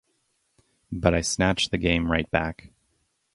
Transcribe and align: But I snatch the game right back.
But 0.91 1.13
I 1.13 1.21
snatch 1.21 1.69
the 1.69 1.77
game 1.77 2.11
right 2.11 2.27
back. 2.31 2.71